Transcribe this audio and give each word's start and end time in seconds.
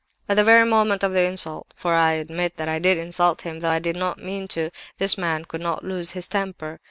At 0.27 0.33
the 0.35 0.43
very 0.43 0.67
moment 0.67 1.03
of 1.03 1.11
the 1.13 1.21
insult 1.25 1.67
(for 1.75 1.93
I 1.93 2.13
admit 2.13 2.57
that 2.57 2.67
I 2.67 2.79
did 2.79 2.97
insult 2.97 3.41
him, 3.43 3.59
though 3.59 3.69
I 3.69 3.77
did 3.77 3.95
not 3.95 4.17
mean 4.17 4.47
to), 4.47 4.71
this 4.97 5.15
man 5.15 5.45
could 5.45 5.61
not 5.61 5.83
lose 5.83 6.13
his 6.13 6.27
temper. 6.27 6.79